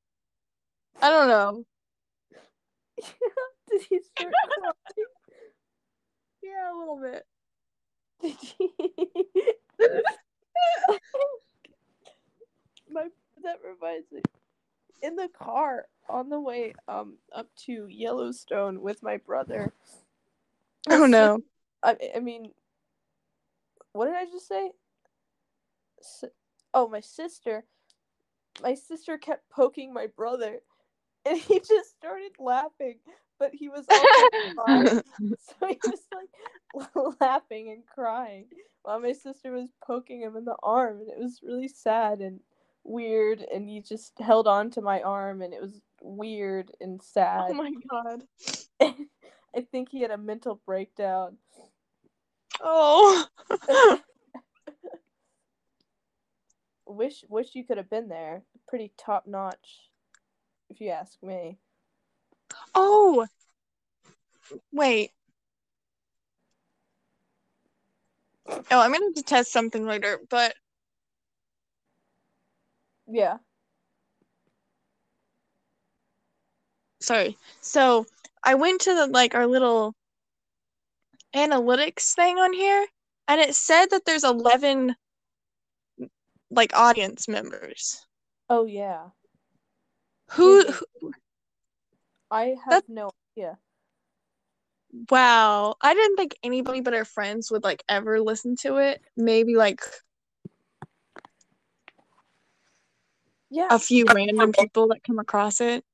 [1.02, 1.64] I don't know.
[3.70, 4.74] Did he start crying?
[6.42, 7.26] Yeah, a little bit.
[8.22, 8.70] Did he?
[12.90, 13.08] My
[13.42, 14.22] that reminds me.
[15.02, 19.72] In the car on the way um up to Yellowstone with my brother.
[20.88, 21.40] Oh no.
[21.84, 22.50] I I mean,
[23.92, 24.72] what did I just say?
[26.00, 26.24] S-
[26.72, 27.64] oh, my sister.
[28.62, 30.60] My sister kept poking my brother,
[31.26, 32.98] and he just started laughing.
[33.38, 35.02] But he was also crying,
[35.38, 38.46] so he was like laughing and crying
[38.82, 42.40] while my sister was poking him in the arm, and it was really sad and
[42.84, 43.44] weird.
[43.52, 47.44] And he just held on to my arm, and it was weird and oh sad.
[47.50, 48.22] oh my god.
[49.56, 51.38] I think he had a mental breakdown.
[52.60, 53.26] Oh.
[56.86, 58.42] wish wish you could have been there.
[58.68, 59.90] Pretty top notch,
[60.70, 61.58] if you ask me.
[62.74, 63.26] Oh.
[64.72, 65.10] Wait.
[68.46, 70.54] Oh, I'm gonna have to test something later, but
[73.06, 73.38] Yeah.
[77.00, 77.36] sorry.
[77.60, 78.06] So
[78.42, 79.94] I went to the like our little
[81.34, 82.86] analytics thing on here,
[83.28, 84.94] and it said that there's 11
[86.50, 88.06] like audience members.
[88.48, 89.08] Oh yeah.
[90.32, 90.64] Who,
[91.00, 91.12] who
[92.30, 93.58] I have That's- no idea.
[95.10, 99.02] wow, I didn't think anybody but our friends would like ever listen to it.
[99.16, 99.80] Maybe like
[103.50, 103.68] Yeah.
[103.70, 105.84] a few random people that come across it.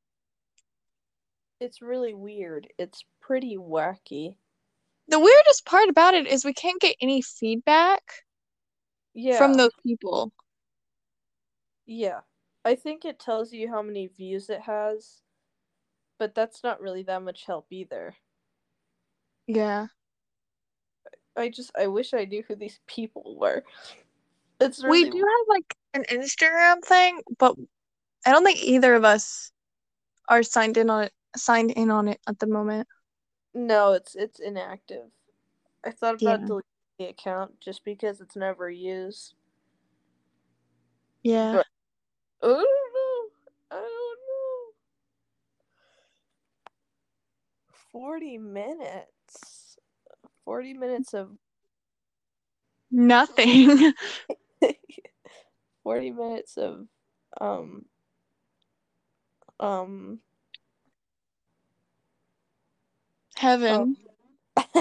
[1.61, 2.73] It's really weird.
[2.79, 4.37] It's pretty wacky.
[5.11, 8.03] The weirdest part about it is we can't get any feedback
[9.13, 9.39] Yeah.
[9.39, 10.33] from those people.
[11.85, 12.21] Yeah.
[12.65, 15.23] I think it tells you how many views it has,
[16.19, 18.15] but that's not really that much help either.
[19.47, 19.89] Yeah.
[21.37, 23.65] I just I wish I knew who these people were.
[24.61, 27.57] It's We do have like an Instagram thing, but
[28.27, 29.51] I don't think either of us
[30.29, 32.87] are signed in on it signed in on it at the moment.
[33.55, 35.11] No, it's it's inactive.
[35.85, 36.47] I thought about Yeah.
[36.47, 39.35] deleting the account just because it's never used.
[41.23, 41.53] Yeah.
[41.57, 41.67] But-
[42.43, 43.29] I don't know.
[43.71, 44.73] I don't know.
[47.93, 49.77] 40 minutes.
[50.45, 51.31] 40 minutes of
[52.91, 53.93] Nothing.
[55.85, 56.87] 40 minutes of
[57.41, 57.85] um
[59.61, 60.19] um
[63.41, 63.97] Heaven.
[64.55, 64.77] Forty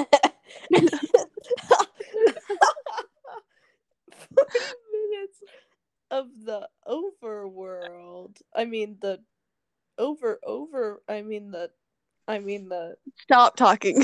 [4.92, 5.40] minutes
[6.12, 8.36] of the overworld.
[8.54, 9.22] I mean the
[9.98, 11.02] over over.
[11.08, 11.72] I mean the.
[12.28, 14.04] I mean the Stop talking.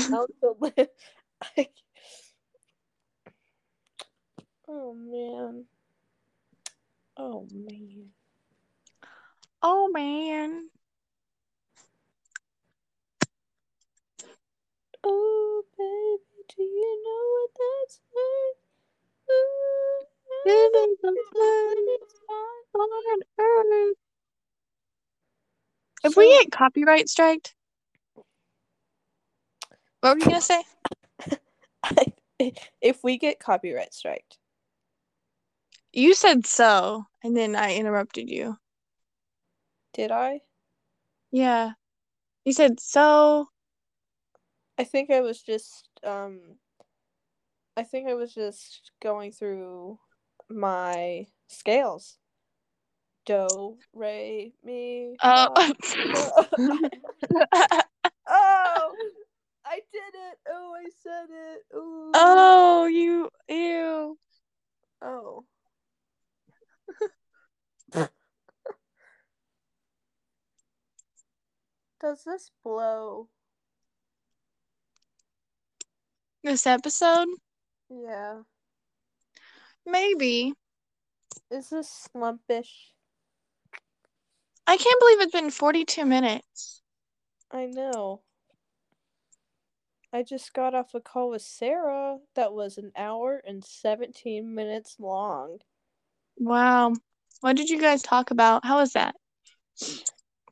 [1.58, 1.68] I-
[4.66, 5.66] oh man.
[7.18, 8.06] Oh man.
[9.62, 10.70] Oh man.
[20.76, 22.20] Living the it's
[22.74, 23.96] on earth.
[26.04, 27.54] If we get copyright striked,
[30.00, 30.62] what were you gonna say?
[32.80, 34.38] if we get copyright striked,
[35.92, 38.58] You said so, and then I interrupted you.
[39.94, 40.42] did I?
[41.32, 41.72] Yeah.
[42.44, 43.48] You said so.
[44.78, 46.40] I think I was just um
[47.76, 49.98] I think I was just going through
[50.48, 52.18] my scales.
[53.24, 55.16] Do, re, mi.
[55.22, 55.52] Oh.
[58.28, 58.92] oh,
[59.64, 60.38] I did it.
[60.48, 61.64] Oh, I said it.
[61.74, 62.12] Ooh.
[62.14, 64.16] oh, you ew.
[65.02, 65.44] Oh.
[72.00, 73.28] Does this blow?
[76.44, 77.28] This episode?
[77.90, 78.42] Yeah.
[79.86, 80.52] Maybe.
[81.50, 82.90] Is this slumpish?
[84.66, 86.82] I can't believe it's been 42 minutes.
[87.52, 88.22] I know.
[90.12, 94.96] I just got off a call with Sarah that was an hour and 17 minutes
[94.98, 95.58] long.
[96.38, 96.94] Wow.
[97.40, 98.64] What did you guys talk about?
[98.64, 99.14] How was that?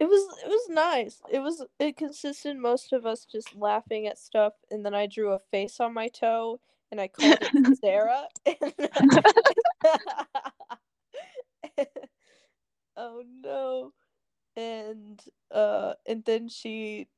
[0.01, 1.23] It was it was nice.
[1.31, 5.33] It was it consisted most of us just laughing at stuff and then I drew
[5.33, 6.61] a face on my toe
[6.91, 8.29] and I called it Sarah.
[12.97, 13.93] oh no.
[14.57, 15.21] And
[15.51, 17.09] uh and then she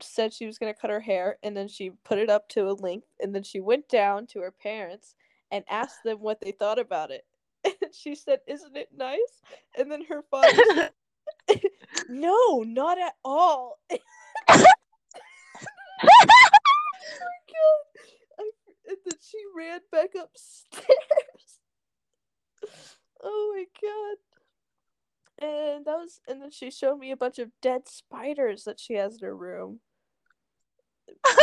[0.00, 2.68] said she was going to cut her hair and then she put it up to
[2.68, 5.14] a length and then she went down to her parents
[5.50, 7.24] and asked them what they thought about it.
[7.64, 9.42] And she said, "Isn't it nice?"
[9.78, 10.90] And then her father said,
[12.08, 13.98] "No, not at all." oh
[17.20, 17.84] my god!
[17.91, 17.91] I,
[18.92, 20.86] and then she ran back upstairs.
[23.22, 24.18] oh my god!
[25.48, 28.94] And that was, and then she showed me a bunch of dead spiders that she
[28.94, 29.80] has in her room.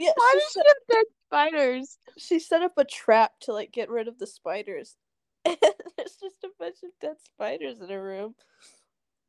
[0.00, 1.98] Yeah, Why she does she set, have dead spiders?
[2.18, 4.96] she set up a trap to like get rid of the spiders.
[5.44, 5.56] And
[5.96, 8.34] there's just a bunch of dead spiders in her room.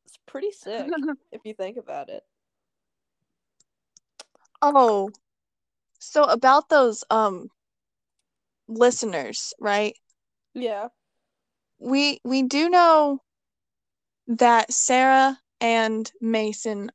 [0.06, 0.86] It's pretty sick
[1.32, 2.22] if you think about it.
[4.62, 5.10] Oh.
[6.04, 7.48] So about those um
[8.68, 9.96] listeners, right?
[10.54, 10.88] Yeah.
[11.78, 13.20] We we do know
[14.28, 16.90] that Sarah and Mason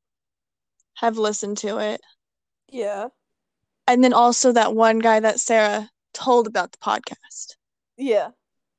[0.95, 2.01] have listened to it.
[2.69, 3.07] Yeah.
[3.87, 7.55] And then also that one guy that Sarah told about the podcast.
[7.97, 8.29] Yeah.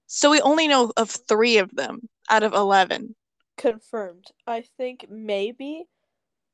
[0.07, 3.15] So we only know of 3 of them out of 11.
[3.57, 4.27] Confirmed.
[4.47, 5.85] I think maybe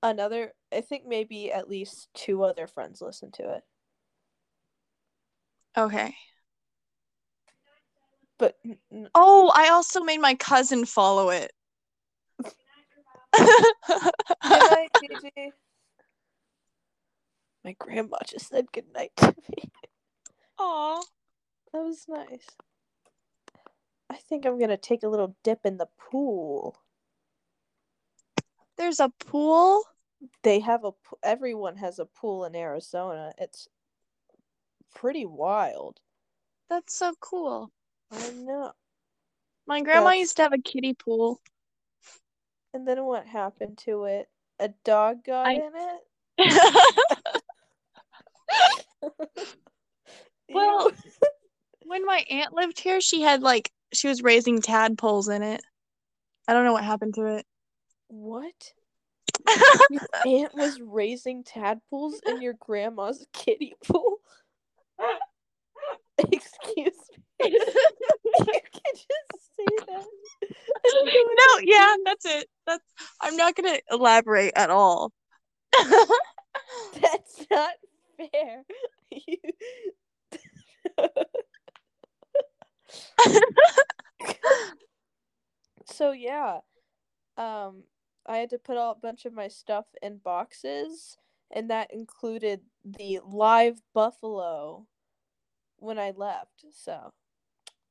[0.03, 3.63] another I think maybe at least two other friends listen to it.
[5.77, 6.15] Okay.
[8.39, 11.53] But n- Oh, I also made my cousin follow it.
[13.37, 13.65] good
[14.43, 15.53] night, Gigi.
[17.65, 19.71] My grandma just said good night to me.
[20.59, 21.03] Aw.
[21.73, 22.47] That was nice.
[24.09, 26.77] I think I'm gonna take a little dip in the pool.
[28.77, 29.83] There's a pool?
[30.43, 33.33] They have a everyone has a pool in Arizona.
[33.39, 33.69] It's
[34.95, 36.01] pretty wild.
[36.71, 37.71] That's so cool.
[38.11, 38.73] I know.
[39.67, 41.41] My grandma That's- used to have a kiddie pool.
[42.75, 44.29] And then what happened to it?
[44.59, 46.03] A dog got I- in it.
[50.49, 50.91] Well-
[51.85, 55.63] when my aunt lived here, she had like she was raising tadpoles in it.
[56.49, 57.47] I don't know what happened to it.
[58.09, 58.73] what?
[59.91, 64.19] your aunt was raising tadpoles in your grandma's kiddie pool.
[66.19, 66.95] Excuse
[67.39, 67.39] me.
[67.45, 70.05] you can just say that.
[71.05, 72.49] No, yeah, that's it.
[72.67, 72.85] That's
[73.21, 75.13] I'm not gonna elaborate at all.
[77.01, 77.75] that's not
[78.17, 78.65] fair.
[85.97, 86.59] So yeah.
[87.39, 87.85] Um
[88.29, 91.17] I had to put a bunch of my stuff in boxes,
[91.51, 94.87] and that included the live buffalo
[95.79, 96.65] when I left.
[96.73, 97.13] So,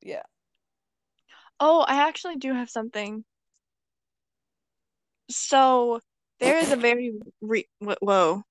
[0.02, 0.24] yeah.
[1.60, 3.24] Oh, I actually do have something.
[5.30, 6.00] So
[6.40, 8.44] there is a very re- whoa.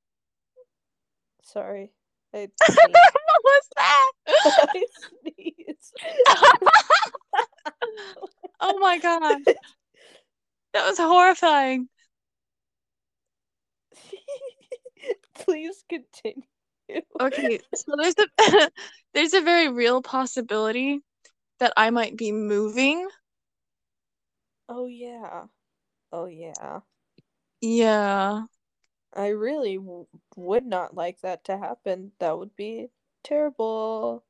[1.42, 1.92] Sorry.
[2.32, 4.12] I what was that?
[4.28, 5.94] I sneezed.
[8.60, 9.42] oh my god.
[10.74, 11.88] That was horrifying.
[15.34, 16.42] Please continue.
[17.20, 18.70] Okay, so there's a
[19.14, 21.00] there's a very real possibility
[21.60, 23.08] that I might be moving.
[24.68, 25.46] Oh yeah.
[26.12, 26.80] Oh yeah.
[27.60, 28.46] Yeah.
[29.14, 30.06] I really w-
[30.36, 32.12] would not like that to happen.
[32.18, 32.88] That would be
[33.22, 34.24] terrible.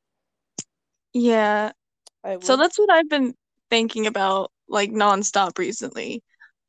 [1.12, 1.72] Yeah.
[2.42, 3.34] So that's what I've been
[3.70, 6.22] thinking about like nonstop recently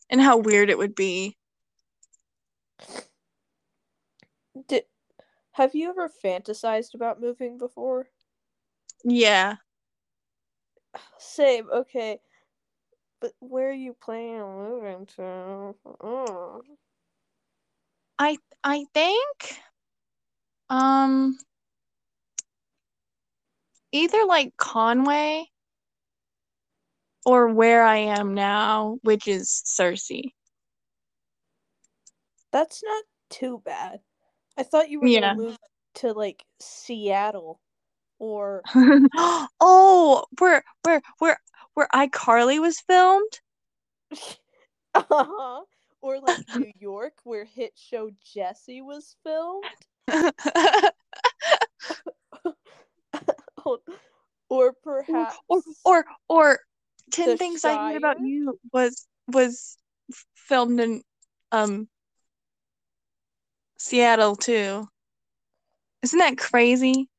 [0.10, 1.38] and how weird it would be.
[4.68, 4.84] Did
[5.51, 8.08] have you ever fantasized about moving before?
[9.03, 9.56] Yeah.
[11.18, 11.70] Same.
[11.72, 12.20] Okay.
[13.22, 15.76] But where are you planning on moving to?
[16.01, 16.62] Oh.
[18.20, 19.60] I I think
[20.70, 21.38] um
[23.91, 25.45] either like Conway
[27.26, 30.32] or where I am now, which is Cersei.
[32.51, 33.99] That's not too bad.
[34.57, 35.34] I thought you were Yeah.
[35.34, 35.57] gonna move
[35.95, 37.59] to like Seattle
[38.19, 38.61] or
[39.59, 41.38] oh, where where where
[41.73, 43.39] where iCarly was filmed?
[44.95, 45.61] uh-huh.
[46.01, 49.65] or like New York where hit show Jessie was filmed.
[54.49, 56.59] or perhaps or or or
[57.16, 59.78] Ten The Things I Hate About You was was
[60.36, 61.01] filmed in
[61.51, 61.88] um
[63.78, 64.88] Seattle too.
[66.03, 67.09] Isn't that crazy?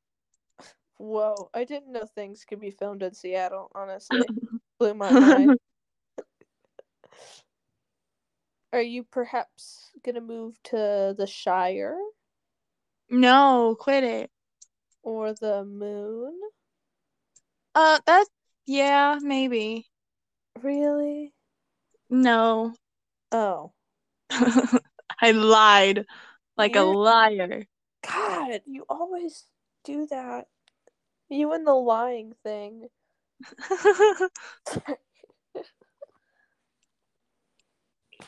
[0.99, 4.26] Whoa, I didn't know things could be filmed in Seattle, honestly.
[4.78, 5.59] Blew my mind.
[8.72, 11.99] Are you perhaps gonna move to the Shire
[13.09, 14.30] no, quit it.
[15.03, 16.38] or the moon?
[17.74, 18.26] Uh, that
[18.67, 19.87] yeah, maybe.
[20.62, 21.33] Really?
[22.11, 22.75] No,
[23.33, 23.73] Oh.
[24.31, 26.05] I lied
[26.57, 27.67] like a You're- liar.
[28.07, 29.45] God, you always
[29.85, 30.47] do that.
[31.29, 32.89] You and the lying thing.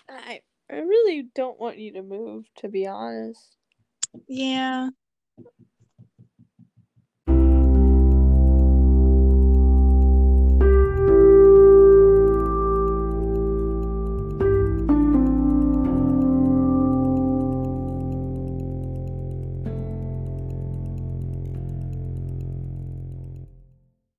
[0.08, 3.56] I I really don't want you to move, to be honest.
[4.26, 4.90] yeah.